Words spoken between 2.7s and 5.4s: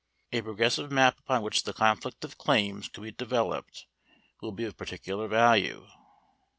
could be developed will be of particular